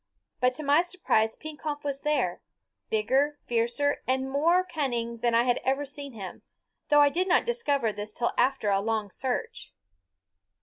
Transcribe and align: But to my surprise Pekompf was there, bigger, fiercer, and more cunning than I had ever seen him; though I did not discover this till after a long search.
But 0.39 0.55
to 0.55 0.63
my 0.63 0.81
surprise 0.81 1.35
Pekompf 1.35 1.83
was 1.83 2.01
there, 2.01 2.41
bigger, 2.89 3.37
fiercer, 3.45 4.01
and 4.07 4.31
more 4.31 4.63
cunning 4.63 5.19
than 5.19 5.35
I 5.35 5.43
had 5.43 5.61
ever 5.63 5.85
seen 5.85 6.13
him; 6.13 6.41
though 6.89 7.01
I 7.01 7.09
did 7.09 7.27
not 7.27 7.45
discover 7.45 7.93
this 7.93 8.11
till 8.11 8.31
after 8.35 8.69
a 8.71 8.81
long 8.81 9.11
search. 9.11 9.71